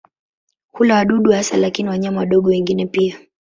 [0.71, 3.17] Hula wadudu hasa lakini wanyama wadogo wengine pia.